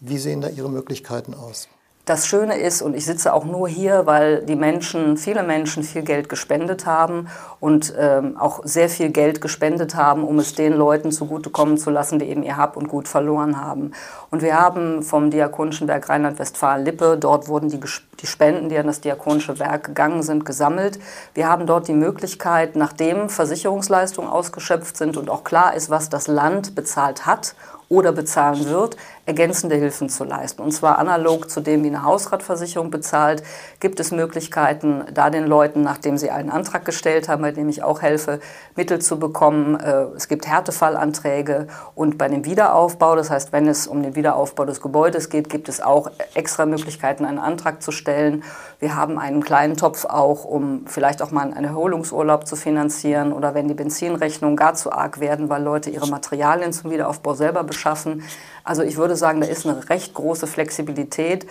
Wie 0.00 0.18
sehen 0.18 0.42
da 0.42 0.48
Ihre 0.48 0.68
Möglichkeiten 0.68 1.32
aus? 1.32 1.68
Das 2.08 2.26
Schöne 2.26 2.56
ist, 2.56 2.80
und 2.80 2.96
ich 2.96 3.04
sitze 3.04 3.34
auch 3.34 3.44
nur 3.44 3.68
hier, 3.68 4.06
weil 4.06 4.42
die 4.42 4.56
Menschen, 4.56 5.18
viele 5.18 5.42
Menschen 5.42 5.82
viel 5.82 6.00
Geld 6.00 6.30
gespendet 6.30 6.86
haben 6.86 7.28
und 7.60 7.92
ähm, 7.98 8.38
auch 8.38 8.60
sehr 8.64 8.88
viel 8.88 9.10
Geld 9.10 9.42
gespendet 9.42 9.94
haben, 9.94 10.24
um 10.24 10.38
es 10.38 10.54
den 10.54 10.72
Leuten 10.72 11.12
zugutekommen 11.12 11.76
zu 11.76 11.90
lassen, 11.90 12.18
die 12.18 12.24
eben 12.24 12.42
ihr 12.42 12.56
Hab 12.56 12.78
und 12.78 12.88
Gut 12.88 13.08
verloren 13.08 13.60
haben. 13.60 13.92
Und 14.30 14.40
wir 14.40 14.58
haben 14.58 15.02
vom 15.02 15.30
Diakonischen 15.30 15.86
Werk 15.86 16.08
Rheinland-Westfalen-Lippe, 16.08 17.18
dort 17.20 17.46
wurden 17.46 17.68
die, 17.68 17.78
die 17.78 18.26
Spenden, 18.26 18.70
die 18.70 18.78
an 18.78 18.86
das 18.86 19.02
Diakonische 19.02 19.58
Werk 19.58 19.84
gegangen 19.84 20.22
sind, 20.22 20.46
gesammelt. 20.46 20.98
Wir 21.34 21.46
haben 21.46 21.66
dort 21.66 21.88
die 21.88 21.92
Möglichkeit, 21.92 22.74
nachdem 22.74 23.28
Versicherungsleistungen 23.28 24.30
ausgeschöpft 24.30 24.96
sind 24.96 25.18
und 25.18 25.28
auch 25.28 25.44
klar 25.44 25.74
ist, 25.74 25.90
was 25.90 26.08
das 26.08 26.26
Land 26.26 26.74
bezahlt 26.74 27.26
hat 27.26 27.54
oder 27.88 28.12
bezahlen 28.12 28.68
wird, 28.68 28.96
ergänzende 29.28 29.76
Hilfen 29.76 30.08
zu 30.08 30.24
leisten. 30.24 30.62
Und 30.62 30.72
zwar 30.72 30.98
analog 30.98 31.50
zu 31.50 31.60
dem, 31.60 31.84
wie 31.84 31.88
eine 31.88 32.02
Hausratversicherung 32.02 32.90
bezahlt, 32.90 33.42
gibt 33.78 34.00
es 34.00 34.10
Möglichkeiten, 34.10 35.04
da 35.12 35.28
den 35.28 35.46
Leuten, 35.46 35.82
nachdem 35.82 36.16
sie 36.16 36.30
einen 36.30 36.48
Antrag 36.48 36.86
gestellt 36.86 37.28
haben, 37.28 37.42
bei 37.42 37.52
dem 37.52 37.68
ich 37.68 37.82
auch 37.82 38.00
helfe, 38.00 38.40
Mittel 38.74 39.00
zu 39.00 39.18
bekommen. 39.18 39.78
Äh, 39.78 40.06
es 40.16 40.28
gibt 40.28 40.46
Härtefallanträge 40.46 41.66
und 41.94 42.16
bei 42.16 42.28
dem 42.28 42.46
Wiederaufbau, 42.46 43.16
das 43.16 43.28
heißt, 43.28 43.52
wenn 43.52 43.68
es 43.68 43.86
um 43.86 44.02
den 44.02 44.16
Wiederaufbau 44.16 44.64
des 44.64 44.80
Gebäudes 44.80 45.28
geht, 45.28 45.50
gibt 45.50 45.68
es 45.68 45.82
auch 45.82 46.10
extra 46.32 46.64
Möglichkeiten, 46.64 47.26
einen 47.26 47.38
Antrag 47.38 47.82
zu 47.82 47.92
stellen. 47.92 48.42
Wir 48.80 48.96
haben 48.96 49.18
einen 49.18 49.44
kleinen 49.44 49.76
Topf 49.76 50.06
auch, 50.06 50.46
um 50.46 50.86
vielleicht 50.86 51.20
auch 51.20 51.32
mal 51.32 51.52
einen 51.52 51.64
Erholungsurlaub 51.64 52.46
zu 52.46 52.56
finanzieren 52.56 53.34
oder 53.34 53.52
wenn 53.54 53.68
die 53.68 53.74
Benzinrechnungen 53.74 54.56
gar 54.56 54.72
zu 54.72 54.90
arg 54.90 55.20
werden, 55.20 55.50
weil 55.50 55.62
Leute 55.62 55.90
ihre 55.90 56.08
Materialien 56.08 56.72
zum 56.72 56.90
Wiederaufbau 56.90 57.34
selber 57.34 57.62
beschaffen. 57.62 58.22
Also 58.68 58.82
ich 58.82 58.98
würde 58.98 59.16
sagen, 59.16 59.40
da 59.40 59.46
ist 59.46 59.66
eine 59.66 59.88
recht 59.88 60.12
große 60.12 60.46
Flexibilität. 60.46 61.46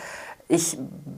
ich 0.48 0.78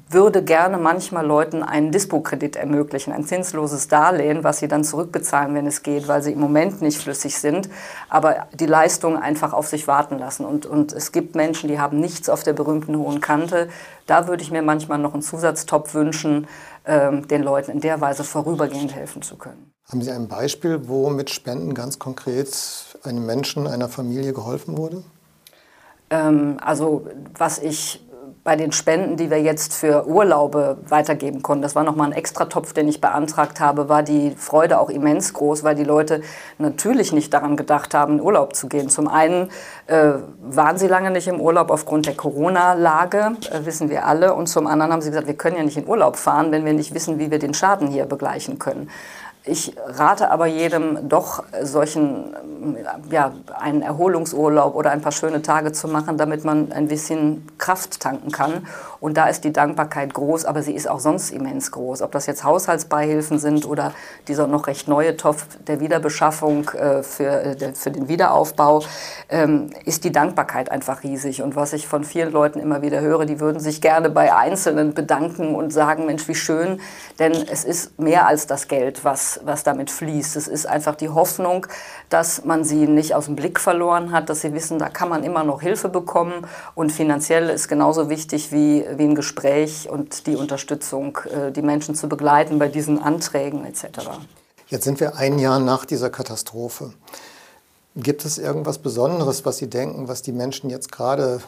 würde 0.09 0.43
gerne 0.43 0.77
manchmal 0.77 1.23
Leuten 1.23 1.61
einen 1.61 1.91
Dispo-Kredit 1.91 2.55
ermöglichen, 2.55 3.11
ein 3.11 3.25
zinsloses 3.25 3.89
Darlehen, 3.89 4.43
was 4.45 4.59
sie 4.59 4.69
dann 4.69 4.85
zurückbezahlen, 4.85 5.53
wenn 5.53 5.67
es 5.67 5.83
geht, 5.83 6.07
weil 6.07 6.23
sie 6.23 6.31
im 6.31 6.39
Moment 6.39 6.81
nicht 6.81 6.97
flüssig 6.97 7.37
sind, 7.37 7.69
aber 8.07 8.47
die 8.53 8.65
Leistungen 8.65 9.17
einfach 9.17 9.51
auf 9.51 9.67
sich 9.67 9.87
warten 9.87 10.17
lassen. 10.17 10.45
Und, 10.45 10.65
und 10.65 10.93
es 10.93 11.11
gibt 11.11 11.35
Menschen, 11.35 11.67
die 11.67 11.79
haben 11.79 11.99
nichts 11.99 12.29
auf 12.29 12.43
der 12.43 12.53
berühmten 12.53 12.97
hohen 12.97 13.19
Kante. 13.19 13.67
Da 14.07 14.27
würde 14.27 14.41
ich 14.41 14.51
mir 14.51 14.61
manchmal 14.61 14.99
noch 14.99 15.13
einen 15.13 15.21
Zusatztopf 15.21 15.93
wünschen, 15.93 16.47
ähm, 16.85 17.27
den 17.27 17.43
Leuten 17.43 17.71
in 17.71 17.81
der 17.81 17.99
Weise 17.99 18.23
vorübergehend 18.23 18.95
helfen 18.95 19.21
zu 19.21 19.35
können. 19.35 19.73
Haben 19.91 20.01
Sie 20.01 20.11
ein 20.11 20.29
Beispiel, 20.29 20.87
wo 20.87 21.09
mit 21.09 21.29
Spenden 21.29 21.73
ganz 21.73 21.99
konkret 21.99 22.49
einem 23.03 23.25
Menschen, 23.25 23.67
einer 23.67 23.89
Familie 23.89 24.31
geholfen 24.31 24.77
wurde? 24.77 25.03
Ähm, 26.09 26.57
also 26.61 27.07
was 27.37 27.59
ich 27.59 28.05
bei 28.43 28.55
den 28.55 28.71
Spenden, 28.71 29.17
die 29.17 29.29
wir 29.29 29.41
jetzt 29.41 29.73
für 29.73 30.07
Urlaube 30.07 30.77
weitergeben 30.87 31.43
konnten, 31.43 31.61
das 31.61 31.75
war 31.75 31.83
nochmal 31.83 32.07
ein 32.07 32.13
Extratopf, 32.13 32.73
den 32.73 32.87
ich 32.87 33.01
beantragt 33.01 33.59
habe, 33.59 33.89
war 33.89 34.01
die 34.01 34.31
Freude 34.31 34.79
auch 34.79 34.89
immens 34.89 35.33
groß, 35.33 35.63
weil 35.63 35.75
die 35.75 35.83
Leute 35.83 36.21
natürlich 36.57 37.11
nicht 37.11 37.33
daran 37.33 37.57
gedacht 37.57 37.93
haben, 37.93 38.13
in 38.13 38.21
Urlaub 38.21 38.55
zu 38.55 38.67
gehen. 38.67 38.89
Zum 38.89 39.07
einen 39.07 39.49
äh, 39.87 40.13
waren 40.41 40.77
sie 40.77 40.87
lange 40.87 41.11
nicht 41.11 41.27
im 41.27 41.39
Urlaub 41.39 41.69
aufgrund 41.69 42.07
der 42.07 42.15
Corona-Lage, 42.15 43.33
äh, 43.51 43.65
wissen 43.65 43.89
wir 43.89 44.07
alle. 44.07 44.33
Und 44.33 44.47
zum 44.47 44.67
anderen 44.67 44.93
haben 44.93 45.01
sie 45.01 45.09
gesagt, 45.09 45.27
wir 45.27 45.37
können 45.37 45.57
ja 45.57 45.63
nicht 45.63 45.77
in 45.77 45.87
Urlaub 45.87 46.15
fahren, 46.15 46.51
wenn 46.51 46.65
wir 46.65 46.73
nicht 46.73 46.93
wissen, 46.93 47.19
wie 47.19 47.29
wir 47.31 47.39
den 47.39 47.53
Schaden 47.53 47.89
hier 47.89 48.05
begleichen 48.05 48.57
können. 48.57 48.89
Ich 49.45 49.73
rate 49.85 50.31
aber 50.31 50.47
jedem 50.47 51.07
doch 51.07 51.43
solchen, 51.63 52.35
ja, 53.09 53.31
einen 53.57 53.81
Erholungsurlaub 53.81 54.75
oder 54.75 54.91
ein 54.91 55.01
paar 55.01 55.13
schöne 55.13 55.41
Tage 55.41 55.71
zu 55.71 55.87
machen, 55.87 56.17
damit 56.17 56.43
man 56.43 56.71
ein 56.73 56.87
bisschen 56.89 57.47
Kraft 57.57 58.01
tanken 58.01 58.31
kann. 58.31 58.67
Und 58.99 59.17
da 59.17 59.27
ist 59.27 59.43
die 59.43 59.53
Dankbarkeit 59.53 60.13
groß, 60.13 60.45
aber 60.45 60.61
sie 60.61 60.73
ist 60.73 60.89
auch 60.89 60.99
sonst 60.99 61.31
immens 61.31 61.71
groß. 61.71 62.01
Ob 62.01 62.11
das 62.11 62.25
jetzt 62.25 62.43
Haushaltsbeihilfen 62.43 63.39
sind 63.39 63.65
oder 63.65 63.93
dieser 64.27 64.47
noch 64.47 64.67
recht 64.67 64.87
neue 64.87 65.15
Topf 65.17 65.45
der 65.67 65.79
Wiederbeschaffung 65.79 66.69
äh, 66.69 67.03
für, 67.03 67.29
äh, 67.29 67.73
für 67.73 67.91
den 67.91 68.07
Wiederaufbau, 68.07 68.83
ähm, 69.29 69.69
ist 69.85 70.03
die 70.03 70.11
Dankbarkeit 70.11 70.71
einfach 70.71 71.03
riesig. 71.03 71.41
Und 71.41 71.55
was 71.55 71.73
ich 71.73 71.87
von 71.87 72.03
vielen 72.03 72.31
Leuten 72.31 72.59
immer 72.59 72.81
wieder 72.81 73.01
höre, 73.01 73.25
die 73.25 73.39
würden 73.39 73.59
sich 73.59 73.81
gerne 73.81 74.09
bei 74.09 74.35
Einzelnen 74.35 74.93
bedanken 74.93 75.55
und 75.55 75.71
sagen, 75.71 76.05
Mensch, 76.05 76.27
wie 76.27 76.35
schön, 76.35 76.79
denn 77.19 77.31
es 77.31 77.63
ist 77.63 77.99
mehr 77.99 78.27
als 78.27 78.47
das 78.47 78.67
Geld, 78.67 79.03
was 79.03 79.39
was, 79.43 79.63
damit 79.63 79.91
fließt. 79.91 80.35
Es 80.35 80.47
ist 80.47 80.65
einfach 80.65 80.95
die 80.95 81.09
Hoffnung, 81.09 81.67
dass 82.09 82.45
man 82.45 82.63
sie 82.63 82.87
nicht 82.87 83.13
aus 83.13 83.25
dem 83.25 83.35
Blick 83.35 83.59
verloren 83.59 84.11
hat, 84.11 84.29
dass 84.29 84.41
sie 84.41 84.53
wissen, 84.53 84.79
da 84.79 84.89
kann 84.89 85.09
man 85.09 85.23
immer 85.23 85.43
noch 85.43 85.61
Hilfe 85.61 85.89
bekommen. 85.89 86.47
Und 86.75 86.91
finanziell 86.91 87.49
ist 87.49 87.67
genauso 87.67 88.09
wichtig 88.09 88.51
wie, 88.51 88.85
wie 88.97 89.03
ein 89.03 89.15
Gespräch 89.15 89.89
und 89.89 90.27
die 90.27 90.35
Unterstützung, 90.35 91.17
äh, 91.25 91.51
die 91.51 91.61
Menschen 91.61 91.95
zu 91.95 92.07
begleiten 92.07 92.59
bei 92.59 92.67
diesen 92.67 93.01
Anträgen 93.01 93.65
etc. 93.65 94.09
Jetzt 94.67 94.83
sind 94.83 94.99
wir 94.99 95.15
ein 95.17 95.39
Jahr 95.39 95.59
nach 95.59 95.85
dieser 95.85 96.09
Katastrophe. 96.09 96.93
Gibt 97.95 98.23
es 98.25 98.37
irgendwas 98.37 98.77
Besonderes, 98.77 99.45
was 99.45 99.57
Sie 99.57 99.69
denken, 99.69 100.07
was 100.07 100.21
die 100.21 100.31
Menschen 100.31 100.69
jetzt 100.69 100.91
gerade 100.91 101.41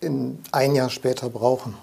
in 0.00 0.38
ein 0.52 0.74
Jahr 0.74 0.90
später 0.90 1.28
brauchen? 1.28 1.74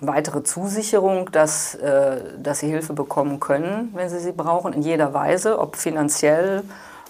weitere 0.00 0.42
Zusicherung, 0.42 1.30
dass, 1.32 1.74
äh, 1.74 2.20
dass 2.38 2.60
sie 2.60 2.68
Hilfe 2.68 2.92
bekommen 2.92 3.40
können, 3.40 3.90
wenn 3.94 4.08
sie 4.08 4.20
sie 4.20 4.32
brauchen, 4.32 4.72
in 4.72 4.82
jeder 4.82 5.12
Weise, 5.12 5.58
ob 5.58 5.76
finanziell, 5.76 6.62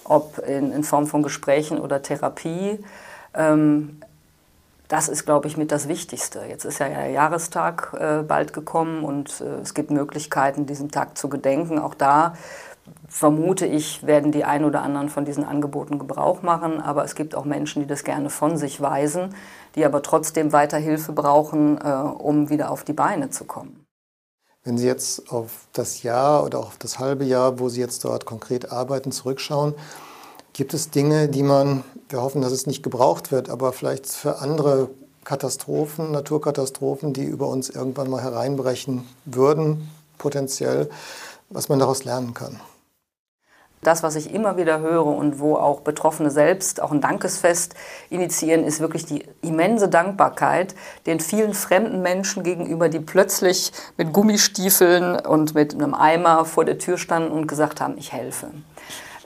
ob 0.05 0.39
in, 0.39 0.73
in 0.73 0.85
Form 0.85 1.07
von 1.07 1.23
Gesprächen 1.23 1.79
oder 1.79 2.03
Therapie. 2.03 2.79
Ähm, 3.35 4.01
das 4.89 5.09
ist, 5.09 5.27
glaube 5.27 5.49
ich, 5.49 5.57
mit 5.57 5.71
das 5.71 5.87
Wichtigste. 5.87 6.41
Jetzt 6.49 6.65
ist 6.65 6.81
ja 6.81 6.89
der 6.89 7.11
Jahrestag 7.11 7.95
äh, 7.99 8.23
bald 8.23 8.55
gekommen 8.55 9.05
und 9.05 9.41
äh, 9.43 9.61
es 9.61 9.75
gibt 9.75 9.91
Möglichkeiten, 9.91 10.65
diesen 10.65 10.91
Tag 10.91 11.19
zu 11.19 11.29
gedenken. 11.29 11.79
Auch 11.79 11.95
da 11.95 12.35
vermute 13.07 13.67
ich, 13.67 14.07
werden 14.07 14.33
die 14.33 14.45
ein 14.45 14.65
oder 14.65 14.83
anderen 14.83 15.11
von 15.11 15.27
diesen 15.27 15.45
Angeboten 15.45 15.99
Gebrauch 15.99 16.43
machen. 16.43 16.81
Aber 16.81 17.05
es 17.05 17.15
gibt 17.15 17.35
auch 17.35 17.45
Menschen, 17.45 17.83
die 17.83 17.89
das 17.89 18.03
gerne 18.03 18.31
von 18.31 18.57
sich 18.57 18.81
weisen, 18.81 19.35
die 19.75 19.85
aber 19.85 20.03
trotzdem 20.03 20.53
weiter 20.53 20.79
Hilfe 20.79 21.13
brauchen, 21.13 21.79
äh, 21.79 21.91
um 21.91 22.49
wieder 22.49 22.71
auf 22.71 22.83
die 22.83 22.95
Beine 22.95 23.29
zu 23.29 23.45
kommen. 23.45 23.85
Wenn 24.65 24.79
Sie 24.79 24.87
jetzt 24.87 25.31
auf 25.31 25.69
das 25.73 26.03
Jahr 26.03 26.45
oder 26.45 26.59
auf 26.59 26.79
das 26.79 26.99
halbe 26.99 27.25
Jahr, 27.25 27.59
wo 27.59 27.69
Sie 27.69 27.81
jetzt 27.81 28.05
dort 28.05 28.25
konkret 28.25 28.73
arbeiten, 28.73 29.13
zurückschauen, 29.13 29.75
gibt 30.59 30.75
es 30.75 30.91
Dinge, 30.91 31.29
die 31.29 31.45
man, 31.45 31.85
wir 32.09 32.21
hoffen, 32.21 32.43
dass 32.43 32.51
es 32.51 32.67
nicht 32.67 32.83
gebraucht 32.83 33.31
wird, 33.31 33.49
aber 33.49 33.73
vielleicht 33.73 34.07
für 34.07 34.41
andere 34.41 34.91
Katastrophen, 35.23 36.11
Naturkatastrophen, 36.11 37.13
die 37.13 37.23
über 37.23 37.47
uns 37.47 37.71
irgendwann 37.71 38.11
mal 38.11 38.21
hereinbrechen 38.21 39.07
würden, 39.25 39.89
potenziell, 40.19 40.91
was 41.49 41.69
man 41.69 41.79
daraus 41.79 42.03
lernen 42.03 42.35
kann? 42.35 42.59
Das, 43.83 44.03
was 44.03 44.17
ich 44.17 44.35
immer 44.35 44.57
wieder 44.57 44.81
höre 44.81 45.07
und 45.07 45.39
wo 45.39 45.55
auch 45.55 45.83
Betroffene 45.83 46.33
selbst 46.33 46.83
auch 46.83 46.91
ein 46.91 47.01
Dankesfest 47.01 47.75
initiieren, 48.11 48.65
ist 48.65 48.81
wirklich 48.81 49.07
die 49.07 49.25
immense 49.43 49.89
Dankbarkeit 49.89 50.75
den 51.07 51.21
vielen 51.21 51.55
fremden 51.55 52.03
Menschen 52.03 52.43
gegenüber, 52.43 52.89
die 52.89 52.99
plötzlich 52.99 53.71
mit 53.97 54.13
Gummistiefeln 54.13 55.21
und 55.21 55.55
mit 55.55 55.73
einem 55.73 55.95
Eimer 55.95 56.45
vor 56.45 56.65
der 56.65 56.79
Tür 56.79 56.99
standen 56.99 57.31
und 57.31 57.47
gesagt 57.47 57.81
haben, 57.81 57.97
ich 57.97 58.13
helfe. 58.13 58.49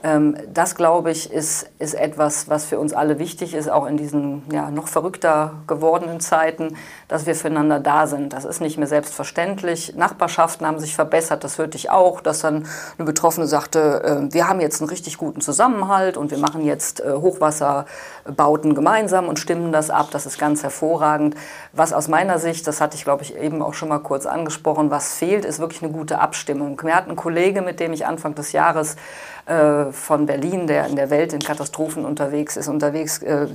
Ähm, 0.03 0.35
das, 0.53 0.75
glaube 0.75 1.11
ich, 1.11 1.31
ist, 1.31 1.69
ist 1.79 1.93
etwas, 1.93 2.49
was 2.49 2.65
für 2.65 2.77
uns 2.77 2.93
alle 2.93 3.19
wichtig 3.19 3.53
ist, 3.53 3.69
auch 3.69 3.85
in 3.85 3.95
diesen 3.95 4.43
ja, 4.51 4.69
noch 4.69 4.89
verrückter 4.89 5.53
gewordenen 5.65 6.19
Zeiten, 6.19 6.75
dass 7.07 7.25
wir 7.25 7.35
füreinander 7.35 7.79
da 7.79 8.05
sind. 8.05 8.33
Das 8.33 8.43
ist 8.43 8.59
nicht 8.59 8.77
mehr 8.77 8.87
selbstverständlich. 8.87 9.95
Nachbarschaften 9.95 10.67
haben 10.67 10.77
sich 10.77 10.93
verbessert, 10.93 11.45
das 11.45 11.57
hörte 11.57 11.77
ich 11.77 11.89
auch, 11.89 12.19
dass 12.19 12.41
dann 12.41 12.67
eine 12.97 13.05
Betroffene 13.05 13.47
sagte, 13.47 14.27
äh, 14.29 14.33
wir 14.33 14.49
haben 14.49 14.59
jetzt 14.59 14.81
einen 14.81 14.89
richtig 14.89 15.17
guten 15.17 15.39
Zusammenhalt 15.39 16.17
und 16.17 16.31
wir 16.31 16.37
machen 16.37 16.65
jetzt 16.65 16.99
äh, 16.99 17.13
Hochwasserbauten 17.13 18.75
gemeinsam 18.75 19.29
und 19.29 19.39
stimmen 19.39 19.71
das 19.71 19.89
ab. 19.89 20.09
Das 20.11 20.25
ist 20.25 20.37
ganz 20.37 20.63
hervorragend. 20.63 21.35
Was 21.71 21.93
aus 21.93 22.09
meiner 22.09 22.39
Sicht, 22.39 22.67
das 22.67 22.81
hatte 22.81 22.97
ich, 22.97 23.05
glaube 23.05 23.23
ich, 23.23 23.37
eben 23.37 23.61
auch 23.61 23.73
schon 23.73 23.87
mal 23.87 23.99
kurz 23.99 24.25
angesprochen, 24.25 24.91
was 24.91 25.13
fehlt, 25.13 25.45
ist 25.45 25.59
wirklich 25.59 25.81
eine 25.81 25.93
gute 25.93 26.19
Abstimmung. 26.19 26.81
Mir 26.83 26.93
hat 26.93 27.07
ein 27.07 27.15
Kollege, 27.15 27.61
mit 27.61 27.79
dem 27.79 27.93
ich 27.93 28.05
Anfang 28.05 28.35
des 28.35 28.51
Jahres 28.51 28.97
äh, 29.45 29.91
von 29.91 30.25
Berlin, 30.25 30.67
der 30.67 30.87
in 30.87 30.95
der 30.95 31.09
Welt 31.09 31.33
in 31.33 31.39
Katastrophen 31.39 32.05
unterwegs 32.05 32.57
ist, 32.57 32.67
unterwegs 32.67 33.21
äh, 33.21 33.47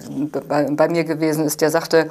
bei, 0.46 0.64
bei 0.70 0.88
mir 0.88 1.04
gewesen 1.04 1.44
ist, 1.44 1.60
der 1.60 1.70
sagte, 1.70 2.10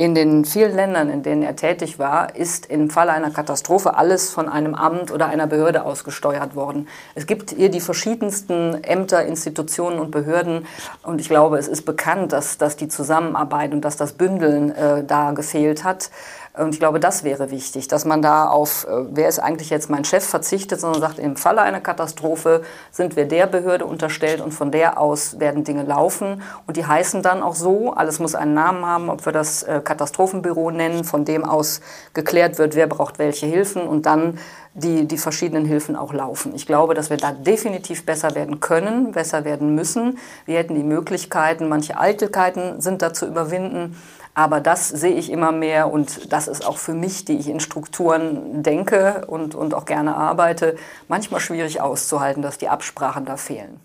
in 0.00 0.14
den 0.14 0.44
vielen 0.44 0.76
Ländern, 0.76 1.10
in 1.10 1.24
denen 1.24 1.42
er 1.42 1.56
tätig 1.56 1.98
war, 1.98 2.36
ist 2.36 2.66
im 2.66 2.88
Falle 2.88 3.10
einer 3.10 3.32
Katastrophe 3.32 3.96
alles 3.96 4.30
von 4.30 4.48
einem 4.48 4.76
Amt 4.76 5.10
oder 5.10 5.26
einer 5.26 5.48
Behörde 5.48 5.84
ausgesteuert 5.84 6.54
worden. 6.54 6.86
Es 7.16 7.26
gibt 7.26 7.50
hier 7.50 7.68
die 7.68 7.80
verschiedensten 7.80 8.84
Ämter, 8.84 9.24
Institutionen 9.24 9.98
und 9.98 10.12
Behörden 10.12 10.66
und 11.02 11.20
ich 11.20 11.28
glaube, 11.28 11.58
es 11.58 11.66
ist 11.66 11.82
bekannt, 11.82 12.32
dass, 12.32 12.58
dass 12.58 12.76
die 12.76 12.86
Zusammenarbeit 12.86 13.72
und 13.72 13.80
dass 13.80 13.96
das 13.96 14.12
Bündeln 14.12 14.70
äh, 14.70 15.02
da 15.02 15.32
gefehlt 15.32 15.82
hat. 15.82 16.10
Und 16.58 16.74
ich 16.74 16.80
glaube, 16.80 17.00
das 17.00 17.24
wäre 17.24 17.50
wichtig, 17.50 17.88
dass 17.88 18.04
man 18.04 18.20
da 18.20 18.48
auf, 18.48 18.86
äh, 18.86 19.04
wer 19.10 19.28
ist 19.28 19.38
eigentlich 19.38 19.70
jetzt 19.70 19.88
mein 19.90 20.04
Chef, 20.04 20.24
verzichtet, 20.24 20.80
sondern 20.80 21.00
sagt, 21.00 21.18
im 21.18 21.36
Falle 21.36 21.62
einer 21.62 21.80
Katastrophe 21.80 22.62
sind 22.90 23.16
wir 23.16 23.26
der 23.26 23.46
Behörde 23.46 23.86
unterstellt 23.86 24.40
und 24.40 24.52
von 24.52 24.70
der 24.70 25.00
aus 25.00 25.38
werden 25.38 25.64
Dinge 25.64 25.84
laufen. 25.84 26.42
Und 26.66 26.76
die 26.76 26.84
heißen 26.84 27.22
dann 27.22 27.42
auch 27.42 27.54
so, 27.54 27.92
alles 27.92 28.18
muss 28.18 28.34
einen 28.34 28.54
Namen 28.54 28.84
haben, 28.84 29.08
ob 29.10 29.24
wir 29.24 29.32
das 29.32 29.62
äh, 29.62 29.80
Katastrophenbüro 29.82 30.70
nennen, 30.70 31.04
von 31.04 31.24
dem 31.24 31.44
aus 31.44 31.80
geklärt 32.12 32.58
wird, 32.58 32.74
wer 32.74 32.86
braucht 32.86 33.18
welche 33.18 33.46
Hilfen 33.46 33.82
und 33.82 34.06
dann 34.06 34.38
die, 34.74 35.06
die 35.06 35.18
verschiedenen 35.18 35.64
Hilfen 35.64 35.96
auch 35.96 36.12
laufen. 36.12 36.54
Ich 36.54 36.66
glaube, 36.66 36.94
dass 36.94 37.10
wir 37.10 37.16
da 37.16 37.32
definitiv 37.32 38.06
besser 38.06 38.34
werden 38.34 38.60
können, 38.60 39.12
besser 39.12 39.44
werden 39.44 39.74
müssen. 39.74 40.18
Wir 40.46 40.58
hätten 40.58 40.74
die 40.74 40.82
Möglichkeiten, 40.82 41.68
manche 41.68 41.98
Eitelkeiten 41.98 42.80
sind 42.80 43.02
da 43.02 43.12
zu 43.12 43.26
überwinden. 43.26 43.96
Aber 44.38 44.60
das 44.60 44.88
sehe 44.88 45.16
ich 45.16 45.32
immer 45.32 45.50
mehr 45.50 45.92
und 45.92 46.32
das 46.32 46.46
ist 46.46 46.64
auch 46.64 46.78
für 46.78 46.94
mich, 46.94 47.24
die 47.24 47.38
ich 47.38 47.48
in 47.48 47.58
Strukturen 47.58 48.62
denke 48.62 49.24
und, 49.26 49.56
und 49.56 49.74
auch 49.74 49.84
gerne 49.84 50.14
arbeite, 50.14 50.76
manchmal 51.08 51.40
schwierig 51.40 51.80
auszuhalten, 51.80 52.40
dass 52.40 52.56
die 52.56 52.68
Absprachen 52.68 53.24
da 53.24 53.36
fehlen. 53.36 53.80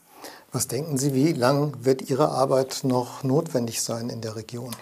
Was 0.51 0.67
denken 0.67 0.99
Sie, 0.99 1.15
wie 1.15 1.33
lang 1.33 1.73
wird 1.81 2.07
Ihre 2.07 2.29
Arbeit 2.29 2.81
noch 2.83 3.23
notwendig 3.23 3.81
sein 3.81 4.11
in 4.11 4.21
der 4.21 4.35
Region? 4.35 4.75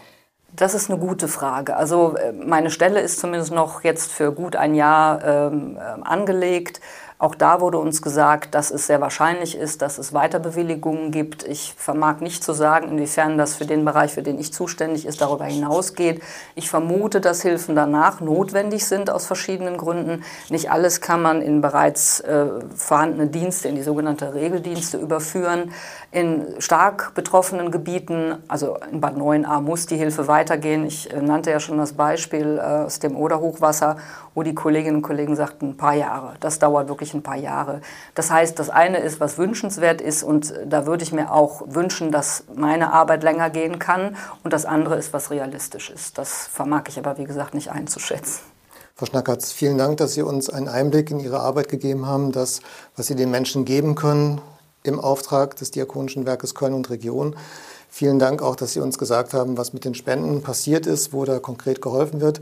Das 0.54 0.74
ist 0.74 0.90
eine 0.90 1.00
gute 1.00 1.30
Frage. 1.30 1.78
Also 1.78 2.18
äh, 2.18 2.34
meine 2.34 2.70
Stelle 2.70 3.00
ist 3.00 3.22
zumindest 3.22 3.54
noch 3.54 3.86
jetzt 3.86 4.12
für 4.12 4.34
gut 4.34 4.58
ein 4.58 4.76
Jahr 4.76 5.24
ähm, 5.24 5.78
äh, 5.78 6.02
angelegt. 6.02 6.82
Auch 7.22 7.36
da 7.36 7.62
wurde 7.62 7.78
uns 7.78 8.02
gesagt, 8.02 8.56
dass 8.56 8.72
es 8.72 8.88
sehr 8.88 9.00
wahrscheinlich 9.00 9.56
ist, 9.56 9.84
dass 9.84 10.00
es 10.00 10.12
Weiterbewilligungen 10.12 11.12
gibt. 11.12 11.44
Ich 11.44 11.76
vermag 11.78 12.20
nicht 12.20 12.44
zu 12.44 12.52
sagen, 12.52 12.88
inwiefern 12.88 13.38
das 13.38 13.54
für 13.54 13.68
den 13.68 13.86
Bereich, 13.86 14.12
für 14.12 14.24
den 14.24 14.40
ich 14.40 14.52
zuständig 14.52 15.06
ist, 15.06 15.22
darüber 15.22 15.46
hinausgeht. 15.46 16.24
Ich 16.56 16.68
vermute, 16.68 17.22
dass 17.22 17.44
Hilfen 17.44 17.76
danach 17.76 18.22
notwendig 18.22 18.88
sind 18.88 19.12
aus 19.12 19.28
verschiedenen 19.28 19.78
Gründen. 19.78 20.24
Nicht 20.50 20.72
alles 20.72 21.00
kann 21.00 21.22
man 21.22 21.44
in 21.44 21.62
bereits 21.62 22.22
äh, 22.22 22.48
vorhandene 22.76 23.28
Dienste, 23.28 23.68
in 23.68 23.76
die 23.76 23.84
sogenannte 23.84 24.34
Regeldienste 24.34 24.98
überführen. 24.98 25.74
In 26.12 26.56
stark 26.58 27.14
betroffenen 27.14 27.70
Gebieten, 27.70 28.38
also 28.48 28.80
in 28.92 29.00
Bad 29.00 29.16
9a, 29.16 29.62
muss 29.62 29.86
die 29.86 29.96
Hilfe 29.96 30.28
weitergehen. 30.28 30.88
Ich 30.88 31.14
äh, 31.14 31.22
nannte 31.22 31.52
ja 31.52 31.60
schon 31.60 31.78
das 31.78 31.94
Beispiel 31.94 32.58
äh, 32.58 32.62
aus 32.62 32.98
dem 32.98 33.16
Oderhochwasser, 33.16 33.98
wo 34.34 34.44
die 34.44 34.56
Kolleginnen 34.56 34.98
und 34.98 35.02
Kollegen 35.02 35.36
sagten, 35.36 35.70
ein 35.70 35.78
paar 35.78 35.94
Jahre. 35.94 36.36
Das 36.40 36.60
dauert 36.60 36.88
wirklich 36.88 37.14
ein 37.14 37.24
paar 37.24 37.36
Jahre. 37.36 37.82
Das 38.16 38.32
heißt, 38.32 38.58
das 38.58 38.70
eine 38.70 39.00
ist, 39.00 39.20
was 39.20 39.38
wünschenswert 39.38 40.02
ist 40.02 40.24
und 40.24 40.54
da 40.66 40.86
würde 40.86 41.04
ich 41.04 41.12
mir 41.12 41.32
auch 41.32 41.64
wünschen, 41.68 42.12
dass 42.12 42.44
meine 42.56 42.94
Arbeit 42.94 43.24
länger 43.24 43.50
gehen 43.50 43.80
kann 43.80 44.16
und 44.44 44.54
das 44.54 44.66
andere 44.66 44.96
ist, 44.96 45.14
was 45.14 45.32
realistisch 45.32 45.90
ist. 45.90 46.18
Das 46.18 46.48
vermag 46.48 46.84
ich 46.88 46.98
aber, 46.98 47.18
wie 47.18 47.26
gesagt, 47.26 47.54
nicht 47.54 47.72
einzuschätzen. 47.72 48.42
Frau 48.96 49.06
Schnackertz, 49.06 49.52
vielen 49.52 49.78
Dank, 49.78 49.98
dass 49.98 50.14
Sie 50.14 50.22
uns 50.22 50.50
einen 50.50 50.68
Einblick 50.68 51.10
in 51.10 51.20
Ihre 51.20 51.40
Arbeit 51.40 51.70
gegeben 51.70 52.06
haben, 52.06 52.32
das, 52.32 52.62
was 52.96 53.08
Sie 53.08 53.16
den 53.16 53.32
Menschen 53.32 53.66
geben 53.66 53.96
können 53.96 54.42
im 54.84 55.00
Auftrag 55.00 55.56
des 55.56 55.72
Diakonischen 55.72 56.26
Werkes 56.26 56.56
Köln 56.56 56.74
und 56.74 56.90
Region. 56.90 57.36
Vielen 57.90 58.20
Dank 58.20 58.42
auch, 58.42 58.56
dass 58.56 58.74
Sie 58.74 58.80
uns 58.80 58.98
gesagt 58.98 59.34
haben, 59.34 59.58
was 59.58 59.74
mit 59.74 59.86
den 59.86 59.96
Spenden 59.96 60.42
passiert 60.42 60.86
ist, 60.86 61.14
wo 61.14 61.26
da 61.26 61.40
konkret 61.40 61.82
geholfen 61.82 62.22
wird. 62.22 62.42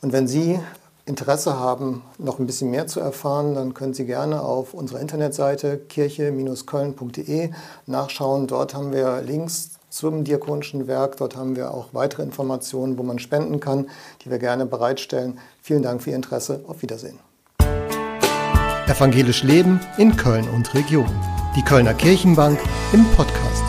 Und 0.00 0.12
wenn 0.12 0.26
Sie 0.26 0.60
Interesse 1.08 1.58
haben, 1.58 2.02
noch 2.18 2.38
ein 2.38 2.46
bisschen 2.46 2.70
mehr 2.70 2.86
zu 2.86 3.00
erfahren, 3.00 3.54
dann 3.54 3.74
können 3.74 3.94
Sie 3.94 4.04
gerne 4.04 4.42
auf 4.42 4.74
unserer 4.74 5.00
Internetseite 5.00 5.78
kirche-köln.de 5.78 7.50
nachschauen. 7.86 8.46
Dort 8.46 8.74
haben 8.74 8.92
wir 8.92 9.22
Links 9.22 9.70
zum 9.88 10.24
Diakonischen 10.24 10.86
Werk. 10.86 11.16
Dort 11.16 11.34
haben 11.34 11.56
wir 11.56 11.72
auch 11.72 11.88
weitere 11.92 12.22
Informationen, 12.22 12.98
wo 12.98 13.02
man 13.02 13.18
spenden 13.18 13.58
kann, 13.58 13.88
die 14.22 14.30
wir 14.30 14.38
gerne 14.38 14.66
bereitstellen. 14.66 15.38
Vielen 15.62 15.82
Dank 15.82 16.02
für 16.02 16.10
Ihr 16.10 16.16
Interesse. 16.16 16.60
Auf 16.68 16.82
Wiedersehen. 16.82 17.18
Evangelisch 18.86 19.42
Leben 19.42 19.80
in 19.96 20.16
Köln 20.16 20.48
und 20.54 20.72
Region. 20.74 21.10
Die 21.56 21.62
Kölner 21.62 21.94
Kirchenbank 21.94 22.58
im 22.92 23.04
Podcast. 23.16 23.67